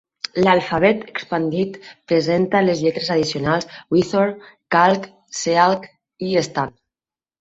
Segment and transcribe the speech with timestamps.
[0.45, 1.75] L'alfabet expandit
[2.11, 5.07] presenta les lletres addicionals cweorth, calc,
[5.41, 5.89] cealc
[6.31, 6.79] i stan.